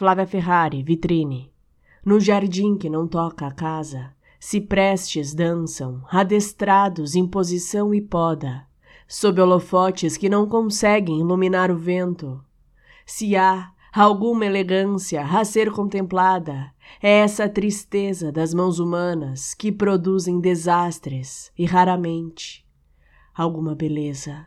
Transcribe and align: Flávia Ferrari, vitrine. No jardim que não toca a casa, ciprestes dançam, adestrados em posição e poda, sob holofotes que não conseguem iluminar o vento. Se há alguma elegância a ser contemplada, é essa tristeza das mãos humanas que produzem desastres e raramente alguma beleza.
Flávia 0.00 0.26
Ferrari, 0.26 0.82
vitrine. 0.82 1.52
No 2.02 2.18
jardim 2.18 2.74
que 2.74 2.88
não 2.88 3.06
toca 3.06 3.46
a 3.46 3.50
casa, 3.50 4.14
ciprestes 4.38 5.34
dançam, 5.34 6.02
adestrados 6.10 7.14
em 7.14 7.26
posição 7.26 7.92
e 7.92 8.00
poda, 8.00 8.66
sob 9.06 9.38
holofotes 9.38 10.16
que 10.16 10.26
não 10.26 10.48
conseguem 10.48 11.20
iluminar 11.20 11.70
o 11.70 11.76
vento. 11.76 12.42
Se 13.04 13.36
há 13.36 13.72
alguma 13.92 14.46
elegância 14.46 15.20
a 15.20 15.44
ser 15.44 15.70
contemplada, 15.70 16.72
é 17.02 17.18
essa 17.18 17.46
tristeza 17.46 18.32
das 18.32 18.54
mãos 18.54 18.78
humanas 18.78 19.52
que 19.52 19.70
produzem 19.70 20.40
desastres 20.40 21.52
e 21.58 21.66
raramente 21.66 22.66
alguma 23.34 23.74
beleza. 23.74 24.46